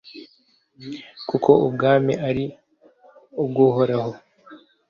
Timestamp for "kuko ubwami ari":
1.29-2.45